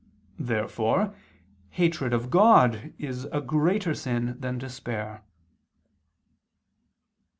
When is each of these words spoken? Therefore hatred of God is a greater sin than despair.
Therefore 0.39 1.13
hatred 1.69 2.11
of 2.11 2.31
God 2.31 2.91
is 2.97 3.25
a 3.25 3.39
greater 3.39 3.93
sin 3.93 4.35
than 4.39 4.57
despair. 4.57 5.23